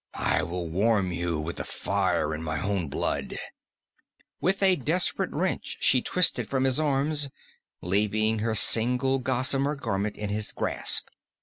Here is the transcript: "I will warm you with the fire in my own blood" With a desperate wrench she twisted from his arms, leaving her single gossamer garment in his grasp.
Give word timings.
"I 0.15 0.41
will 0.41 0.67
warm 0.67 1.11
you 1.11 1.39
with 1.39 1.57
the 1.57 1.63
fire 1.63 2.33
in 2.33 2.41
my 2.41 2.59
own 2.59 2.87
blood" 2.87 3.37
With 4.41 4.63
a 4.63 4.75
desperate 4.75 5.29
wrench 5.31 5.77
she 5.79 6.01
twisted 6.01 6.49
from 6.49 6.63
his 6.63 6.79
arms, 6.79 7.29
leaving 7.81 8.39
her 8.39 8.55
single 8.55 9.19
gossamer 9.19 9.75
garment 9.75 10.17
in 10.17 10.29
his 10.31 10.53
grasp. 10.53 11.09